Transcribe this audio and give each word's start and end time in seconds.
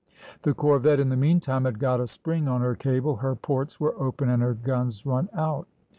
The 0.41 0.55
corvette 0.55 0.99
in 0.99 1.09
the 1.09 1.15
meantime 1.15 1.63
had 1.65 1.77
got 1.77 1.99
a 2.01 2.07
spring 2.07 2.47
on 2.47 2.61
her 2.61 2.73
cable, 2.73 3.17
her 3.17 3.35
ports 3.35 3.79
were 3.79 3.93
open 4.01 4.29
and 4.29 4.41
her 4.41 4.55
guns 4.55 5.05
run 5.05 5.29
out. 5.31 5.67